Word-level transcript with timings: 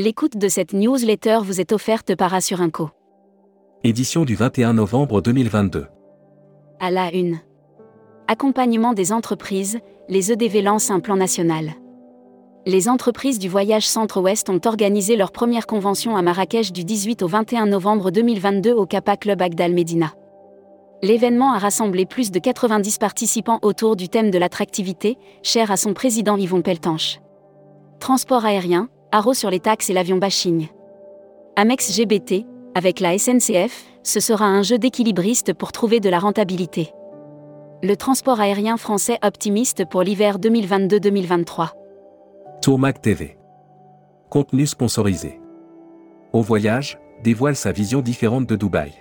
L'écoute 0.00 0.36
de 0.36 0.46
cette 0.46 0.74
newsletter 0.74 1.40
vous 1.42 1.60
est 1.60 1.72
offerte 1.72 2.14
par 2.14 2.32
Assurinco. 2.32 2.90
Édition 3.82 4.24
du 4.24 4.36
21 4.36 4.74
novembre 4.74 5.20
2022. 5.20 5.88
À 6.78 6.92
la 6.92 7.12
une. 7.12 7.40
Accompagnement 8.28 8.92
des 8.92 9.12
entreprises, 9.12 9.80
les 10.08 10.30
EDV 10.30 10.62
lancent 10.62 10.92
un 10.92 11.00
plan 11.00 11.16
national. 11.16 11.72
Les 12.64 12.88
entreprises 12.88 13.40
du 13.40 13.48
voyage 13.48 13.88
Centre-Ouest 13.88 14.48
ont 14.50 14.60
organisé 14.66 15.16
leur 15.16 15.32
première 15.32 15.66
convention 15.66 16.16
à 16.16 16.22
Marrakech 16.22 16.70
du 16.70 16.84
18 16.84 17.24
au 17.24 17.26
21 17.26 17.66
novembre 17.66 18.12
2022 18.12 18.74
au 18.74 18.86
Kappa 18.86 19.16
Club 19.16 19.42
Agdal 19.42 19.72
Medina. 19.72 20.12
L'événement 21.02 21.52
a 21.52 21.58
rassemblé 21.58 22.06
plus 22.06 22.30
de 22.30 22.38
90 22.38 22.98
participants 22.98 23.58
autour 23.62 23.96
du 23.96 24.08
thème 24.08 24.30
de 24.30 24.38
l'attractivité, 24.38 25.18
cher 25.42 25.72
à 25.72 25.76
son 25.76 25.92
président 25.92 26.36
Yvon 26.36 26.62
Peltanche. 26.62 27.18
Transport 27.98 28.44
aérien, 28.44 28.88
haro 29.12 29.34
sur 29.34 29.50
les 29.50 29.60
taxes 29.60 29.90
et 29.90 29.92
l'avion 29.92 30.18
bashing. 30.18 30.68
Amex 31.56 31.96
GBT, 31.96 32.46
avec 32.74 33.00
la 33.00 33.18
SNCF, 33.18 33.84
ce 34.02 34.20
sera 34.20 34.46
un 34.46 34.62
jeu 34.62 34.78
d'équilibriste 34.78 35.52
pour 35.54 35.72
trouver 35.72 36.00
de 36.00 36.08
la 36.08 36.18
rentabilité. 36.18 36.92
Le 37.82 37.94
transport 37.96 38.40
aérien 38.40 38.76
français 38.76 39.18
optimiste 39.22 39.88
pour 39.88 40.02
l'hiver 40.02 40.38
2022-2023. 40.38 41.70
Tourmac 42.62 43.00
TV. 43.00 43.38
Contenu 44.30 44.66
sponsorisé. 44.66 45.40
Au 46.32 46.42
voyage, 46.42 46.98
dévoile 47.22 47.56
sa 47.56 47.72
vision 47.72 48.00
différente 48.00 48.46
de 48.46 48.56
Dubaï. 48.56 48.92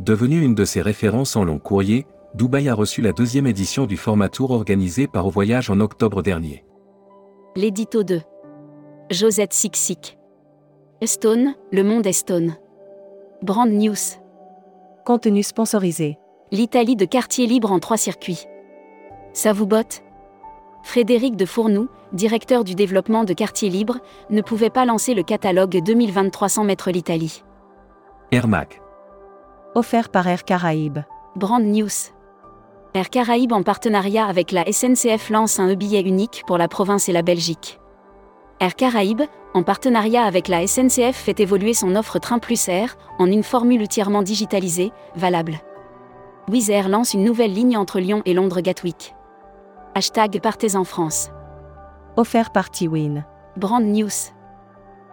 Devenue 0.00 0.42
une 0.42 0.54
de 0.54 0.64
ses 0.64 0.82
références 0.82 1.36
en 1.36 1.44
long 1.44 1.58
courrier, 1.58 2.06
Dubaï 2.34 2.68
a 2.68 2.74
reçu 2.74 3.00
la 3.00 3.12
deuxième 3.12 3.46
édition 3.46 3.86
du 3.86 3.96
format 3.96 4.28
tour 4.28 4.50
organisé 4.50 5.06
par 5.06 5.26
Au 5.26 5.30
Voyage 5.30 5.70
en 5.70 5.80
octobre 5.80 6.22
dernier. 6.22 6.64
L'édito 7.56 8.02
2. 8.02 8.20
Josette 9.10 9.52
Siksik. 9.52 10.18
Stone, 11.04 11.54
le 11.70 11.84
monde 11.84 12.08
est 12.08 12.12
Stone. 12.12 12.56
Brand 13.40 13.70
News. 13.70 13.94
Contenu 15.04 15.44
sponsorisé. 15.44 16.18
L'Italie 16.50 16.96
de 16.96 17.04
quartier 17.04 17.46
libre 17.46 17.70
en 17.70 17.78
trois 17.78 17.98
circuits. 17.98 18.46
Ça 19.32 19.52
vous 19.52 19.66
botte 19.66 20.02
Frédéric 20.82 21.36
de 21.36 21.46
Fournoux, 21.46 21.88
directeur 22.12 22.64
du 22.64 22.74
développement 22.74 23.22
de 23.22 23.32
quartier 23.32 23.68
libre, 23.68 23.98
ne 24.30 24.42
pouvait 24.42 24.70
pas 24.70 24.84
lancer 24.84 25.14
le 25.14 25.22
catalogue 25.22 25.80
2023 25.84 26.48
sans 26.48 26.64
mettre 26.64 26.90
l'Italie. 26.90 27.44
Air 28.32 28.48
Mac. 28.48 28.82
Offert 29.76 30.08
par 30.08 30.26
Air 30.26 30.44
Caraïbes. 30.44 30.98
Brand 31.36 31.62
News. 31.62 32.10
Air 32.94 33.08
Caraïbes 33.10 33.52
en 33.52 33.62
partenariat 33.62 34.26
avec 34.26 34.50
la 34.50 34.64
SNCF 34.64 35.30
lance 35.30 35.60
un 35.60 35.72
e-billet 35.72 36.00
unique 36.00 36.42
pour 36.48 36.58
la 36.58 36.66
province 36.66 37.08
et 37.08 37.12
la 37.12 37.22
Belgique. 37.22 37.78
Air 38.58 38.74
Caraïbes, 38.74 39.22
en 39.52 39.62
partenariat 39.62 40.24
avec 40.24 40.48
la 40.48 40.66
SNCF, 40.66 41.14
fait 41.14 41.40
évoluer 41.40 41.74
son 41.74 41.94
offre 41.94 42.18
Train 42.18 42.38
Plus 42.38 42.68
Air 42.68 42.96
en 43.18 43.26
une 43.26 43.42
formule 43.42 43.82
entièrement 43.82 44.22
digitalisée, 44.22 44.92
valable. 45.14 45.60
Wizz 46.48 46.70
Air 46.70 46.88
lance 46.88 47.12
une 47.12 47.24
nouvelle 47.24 47.52
ligne 47.52 47.76
entre 47.76 48.00
Lyon 48.00 48.22
et 48.24 48.32
Londres 48.32 48.60
Gatwick. 48.62 49.14
Hashtag 49.94 50.40
Partez 50.40 50.74
en 50.74 50.84
France. 50.84 51.30
Offert 52.16 52.50
par 52.50 52.70
Tiwin. 52.70 53.24
Brand 53.56 53.84
News. 53.84 54.32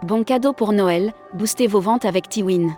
Bon 0.03 0.23
cadeau 0.23 0.53
pour 0.53 0.72
Noël, 0.72 1.11
boostez 1.33 1.67
vos 1.67 1.81
ventes 1.81 2.05
avec 2.05 2.30
Tiwin. 2.30 2.78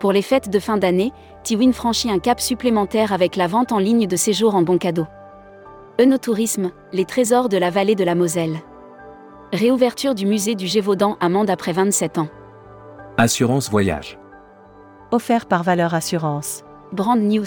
Pour 0.00 0.12
les 0.12 0.22
fêtes 0.22 0.48
de 0.48 0.58
fin 0.58 0.76
d'année, 0.76 1.12
Tiwin 1.44 1.72
franchit 1.72 2.10
un 2.10 2.18
cap 2.18 2.40
supplémentaire 2.40 3.12
avec 3.12 3.36
la 3.36 3.46
vente 3.46 3.70
en 3.70 3.78
ligne 3.78 4.06
de 4.06 4.16
séjours 4.16 4.56
en 4.56 4.62
bon 4.62 4.78
cadeau. 4.78 5.06
Eunotourisme, 6.00 6.70
les 6.92 7.04
trésors 7.04 7.48
de 7.48 7.58
la 7.58 7.70
vallée 7.70 7.96
de 7.96 8.04
la 8.04 8.14
Moselle. 8.14 8.58
Réouverture 9.52 10.14
du 10.14 10.26
musée 10.26 10.54
du 10.54 10.66
Gévaudan 10.66 11.16
à 11.20 11.30
Mende 11.30 11.48
après 11.48 11.72
27 11.72 12.18
ans. 12.18 12.28
Assurance 13.16 13.70
voyage. 13.70 14.18
Offert 15.10 15.46
par 15.46 15.62
Valeur 15.62 15.94
Assurance. 15.94 16.64
Brand 16.92 17.18
News. 17.18 17.46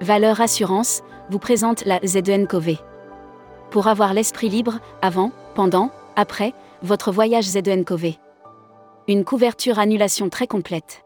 Valeur 0.00 0.40
Assurance 0.40 1.02
vous 1.30 1.40
présente 1.40 1.84
la 1.84 1.98
ZEN 2.04 2.46
Cové. 2.46 2.78
Pour 3.72 3.88
avoir 3.88 4.14
l'esprit 4.14 4.48
libre, 4.48 4.78
avant, 5.02 5.32
pendant, 5.56 5.90
après, 6.14 6.54
votre 6.82 7.10
voyage 7.10 7.46
ZEN 7.46 7.84
Cové. 7.84 8.16
Une 9.08 9.24
couverture 9.24 9.80
annulation 9.80 10.28
très 10.28 10.46
complète. 10.46 11.02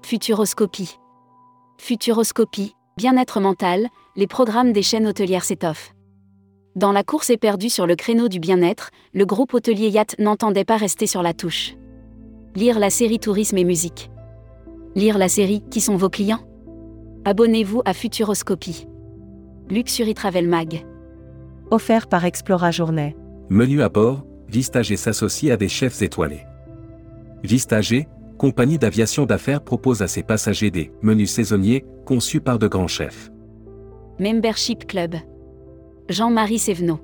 Futuroscopie. 0.00 0.98
Futuroscopie, 1.76 2.74
bien-être 2.96 3.40
mental, 3.40 3.88
les 4.16 4.26
programmes 4.26 4.72
des 4.72 4.82
chaînes 4.82 5.06
hôtelières 5.06 5.44
s'étoffent. 5.44 5.92
Dans 6.74 6.92
la 6.92 7.02
course 7.02 7.28
éperdue 7.28 7.68
sur 7.68 7.86
le 7.86 7.96
créneau 7.96 8.28
du 8.28 8.40
bien-être, 8.40 8.90
le 9.12 9.26
groupe 9.26 9.52
hôtelier 9.52 9.88
Yacht 9.88 10.16
n'entendait 10.18 10.64
pas 10.64 10.78
rester 10.78 11.06
sur 11.06 11.22
la 11.22 11.34
touche. 11.34 11.74
Lire 12.54 12.78
la 12.78 12.88
série 12.88 13.18
Tourisme 13.18 13.58
et 13.58 13.64
musique. 13.64 14.10
Lire 14.94 15.18
la 15.18 15.28
série 15.28 15.62
Qui 15.70 15.82
sont 15.82 15.96
vos 15.96 16.08
clients? 16.08 16.40
Abonnez-vous 17.26 17.82
à 17.84 17.92
Futuroscopie. 17.92 18.86
Luxury 19.68 20.14
Travel 20.14 20.48
Mag. 20.48 20.86
Offert 21.70 22.06
par 22.06 22.24
Explora 22.24 22.70
Journée. 22.70 23.16
Menu 23.50 23.82
à 23.82 23.90
bord, 23.90 24.24
Vistager 24.48 24.96
s'associe 24.96 25.52
à 25.52 25.58
des 25.58 25.68
chefs 25.68 26.00
étoilés. 26.00 26.46
Vistager, 27.42 28.08
compagnie 28.38 28.78
d'aviation 28.78 29.26
d'affaires 29.26 29.62
propose 29.62 30.00
à 30.00 30.08
ses 30.08 30.22
passagers 30.22 30.70
des 30.70 30.90
menus 31.02 31.30
saisonniers 31.32 31.84
conçus 32.06 32.40
par 32.40 32.58
de 32.58 32.66
grands 32.66 32.88
chefs. 32.88 33.30
Membership 34.18 34.86
Club. 34.86 35.16
Jean-Marie 36.08 36.58
Sévenot. 36.58 36.98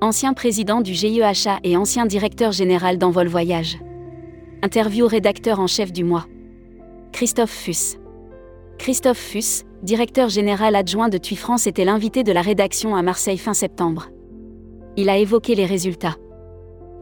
Ancien 0.00 0.32
président 0.32 0.80
du 0.80 0.94
GIEHA 0.94 1.60
et 1.64 1.76
ancien 1.76 2.06
directeur 2.06 2.50
général 2.50 2.96
d'Envol 2.96 3.28
Voyage. 3.28 3.78
Interview 4.62 5.06
rédacteur 5.06 5.60
en 5.60 5.66
chef 5.66 5.92
du 5.92 6.02
mois. 6.02 6.24
Christophe 7.12 7.50
Fuss. 7.50 7.98
Christophe 8.78 9.18
Fuss, 9.18 9.64
directeur 9.82 10.30
général 10.30 10.76
adjoint 10.76 11.10
de 11.10 11.18
TUI 11.18 11.36
France, 11.36 11.66
était 11.66 11.84
l'invité 11.84 12.24
de 12.24 12.32
la 12.32 12.40
rédaction 12.40 12.96
à 12.96 13.02
Marseille 13.02 13.38
fin 13.38 13.54
septembre. 13.54 14.08
Il 14.96 15.10
a 15.10 15.18
évoqué 15.18 15.54
les 15.54 15.66
résultats. 15.66 16.16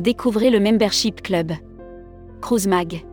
Découvrez 0.01 0.51
le 0.51 0.59
Membership 0.59 1.23
Club. 1.23 1.53
Cruise 2.41 2.67
Mag. 2.67 3.05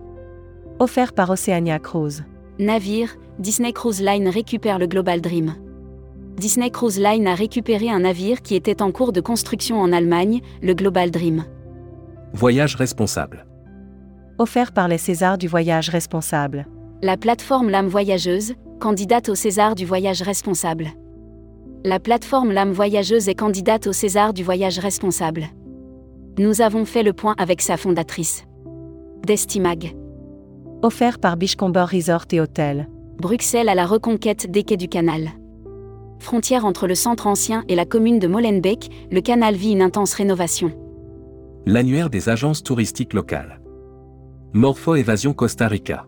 Offert 0.80 1.14
par 1.14 1.30
Oceania 1.30 1.78
Cruise. 1.78 2.24
Navire, 2.58 3.16
Disney 3.38 3.74
Cruise 3.74 4.02
Line 4.02 4.28
récupère 4.28 4.80
le 4.80 4.88
Global 4.88 5.22
Dream. 5.22 5.54
Disney 6.38 6.72
Cruise 6.72 7.00
Line 7.00 7.28
a 7.28 7.36
récupéré 7.36 7.90
un 7.90 8.00
navire 8.00 8.42
qui 8.42 8.56
était 8.56 8.82
en 8.82 8.92
cours 8.92 9.12
de 9.12 9.22
construction 9.22 9.80
en 9.80 9.92
Allemagne, 9.92 10.42
le 10.62 10.74
Global 10.74 11.12
Dream. 11.12 11.46
Voyage 12.34 12.76
responsable. 12.76 13.46
Offert 14.38 14.72
par 14.72 14.88
les 14.88 14.98
Césars 14.98 15.38
du 15.38 15.48
voyage 15.48 15.90
responsable. 15.90 16.66
La 17.04 17.18
plateforme 17.18 17.70
Lame 17.70 17.88
Voyageuse, 17.88 18.54
candidate 18.80 19.30
au 19.30 19.36
César 19.36 19.76
du 19.76 19.86
voyage 19.86 20.22
responsable. 20.22 20.88
La 21.84 22.00
plateforme 22.00 22.52
Lame 22.52 22.72
Voyageuse 22.72 23.28
est 23.28 23.36
candidate 23.36 23.88
au 23.88 23.94
César 23.94 24.34
du 24.34 24.44
voyage 24.44 24.80
responsable. 24.80 25.46
Nous 26.38 26.62
avons 26.62 26.86
fait 26.86 27.04
le 27.04 27.14
point 27.14 27.36
avec 27.38 27.62
sa 27.62 27.76
fondatrice. 27.76 28.46
Destimag. 29.26 29.96
Offert 30.82 31.20
par 31.20 31.38
Bichcomber 31.38 31.86
Resort 31.92 32.26
et 32.32 32.40
Hôtel. 32.40 32.88
Bruxelles 33.20 33.70
à 33.70 33.76
la 33.76 33.86
reconquête 33.86 34.50
des 34.50 34.64
quais 34.64 34.78
du 34.78 34.88
canal. 34.88 35.30
Frontière 36.22 36.66
entre 36.66 36.86
le 36.86 36.94
centre 36.94 37.26
ancien 37.26 37.64
et 37.68 37.74
la 37.74 37.84
commune 37.84 38.20
de 38.20 38.28
Molenbeek, 38.28 38.92
le 39.12 39.22
canal 39.22 39.56
vit 39.56 39.72
une 39.72 39.82
intense 39.82 40.14
rénovation. 40.14 40.72
L'annuaire 41.66 42.12
des 42.12 42.30
agences 42.30 42.62
touristiques 42.62 43.14
locales. 43.14 43.60
Morpho 44.54 44.94
Évasion 44.94 45.34
Costa 45.34 45.68
Rica. 45.68 46.06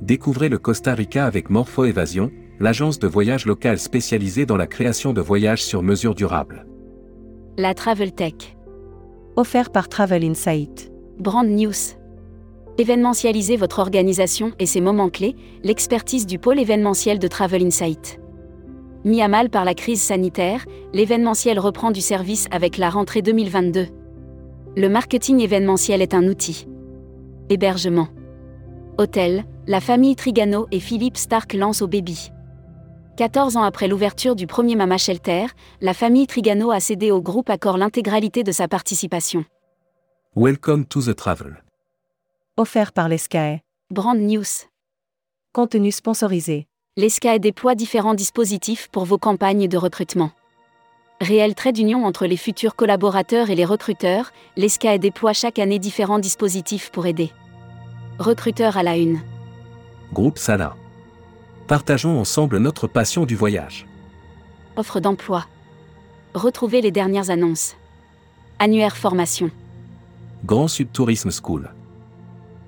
Découvrez 0.00 0.48
le 0.48 0.58
Costa 0.58 0.92
Rica 0.92 1.24
avec 1.24 1.50
Morpho 1.50 1.84
Évasion, 1.84 2.32
l'agence 2.58 2.98
de 2.98 3.06
voyage 3.06 3.46
locale 3.46 3.78
spécialisée 3.78 4.44
dans 4.44 4.56
la 4.56 4.66
création 4.66 5.12
de 5.12 5.20
voyages 5.20 5.62
sur 5.62 5.84
mesure 5.84 6.16
durable. 6.16 6.66
La 7.56 7.74
Travel 7.74 8.12
Tech. 8.12 8.56
Offert 9.36 9.70
par 9.70 9.88
Travel 9.88 10.24
Insight. 10.24 10.90
Brand 11.20 11.46
News. 11.46 11.94
Événementialisez 12.76 13.56
votre 13.56 13.78
organisation 13.78 14.50
et 14.58 14.66
ses 14.66 14.80
moments 14.80 15.10
clés, 15.10 15.36
l'expertise 15.62 16.26
du 16.26 16.40
pôle 16.40 16.58
événementiel 16.58 17.20
de 17.20 17.28
Travel 17.28 17.64
Insight. 17.64 18.18
Mis 19.04 19.20
à 19.20 19.26
mal 19.26 19.50
par 19.50 19.64
la 19.64 19.74
crise 19.74 20.00
sanitaire, 20.00 20.64
l'événementiel 20.92 21.58
reprend 21.58 21.90
du 21.90 22.00
service 22.00 22.46
avec 22.52 22.78
la 22.78 22.88
rentrée 22.88 23.20
2022. 23.20 23.88
Le 24.76 24.88
marketing 24.88 25.40
événementiel 25.40 26.00
est 26.00 26.14
un 26.14 26.28
outil. 26.28 26.68
Hébergement. 27.48 28.08
Hôtel, 28.98 29.44
la 29.66 29.80
famille 29.80 30.14
Trigano 30.14 30.68
et 30.70 30.78
Philippe 30.78 31.16
Stark 31.16 31.52
lancent 31.52 31.82
au 31.82 31.88
baby. 31.88 32.30
14 33.16 33.56
ans 33.56 33.64
après 33.64 33.88
l'ouverture 33.88 34.36
du 34.36 34.46
premier 34.46 34.76
Mama 34.76 34.98
Shelter, 34.98 35.46
la 35.80 35.94
famille 35.94 36.28
Trigano 36.28 36.70
a 36.70 36.78
cédé 36.78 37.10
au 37.10 37.20
groupe 37.20 37.50
Accor 37.50 37.78
l'intégralité 37.78 38.44
de 38.44 38.52
sa 38.52 38.68
participation. 38.68 39.44
Welcome 40.36 40.86
to 40.86 41.02
the 41.02 41.14
travel. 41.14 41.62
Offert 42.56 42.92
par 42.92 43.08
l'ESCAE. 43.08 43.60
Brand 43.90 44.18
News. 44.18 44.68
Contenu 45.52 45.90
sponsorisé. 45.90 46.68
L'ESCAE 46.98 47.38
déploie 47.38 47.74
différents 47.74 48.12
dispositifs 48.12 48.88
pour 48.92 49.06
vos 49.06 49.16
campagnes 49.16 49.66
de 49.66 49.78
recrutement. 49.78 50.30
Réel 51.22 51.54
trait 51.54 51.72
d'union 51.72 52.04
entre 52.04 52.26
les 52.26 52.36
futurs 52.36 52.76
collaborateurs 52.76 53.48
et 53.48 53.54
les 53.54 53.64
recruteurs, 53.64 54.30
l'ESCA 54.58 54.98
déploie 54.98 55.32
chaque 55.32 55.58
année 55.58 55.78
différents 55.78 56.18
dispositifs 56.18 56.90
pour 56.90 57.06
aider. 57.06 57.30
Recruteurs 58.18 58.76
à 58.76 58.82
la 58.82 58.98
une. 58.98 59.22
Groupe 60.12 60.36
Sala. 60.36 60.76
Partageons 61.66 62.20
ensemble 62.20 62.58
notre 62.58 62.88
passion 62.88 63.24
du 63.24 63.36
voyage. 63.36 63.86
Offre 64.76 65.00
d'emploi. 65.00 65.46
Retrouvez 66.34 66.82
les 66.82 66.90
dernières 66.90 67.30
annonces. 67.30 67.74
Annuaire 68.58 68.98
formation. 68.98 69.50
Grand 70.44 70.68
Sud 70.68 70.92
Tourisme 70.92 71.30
School. 71.30 71.70